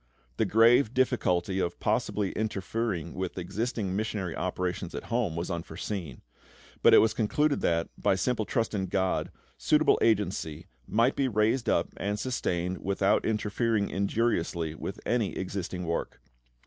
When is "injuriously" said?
13.91-14.73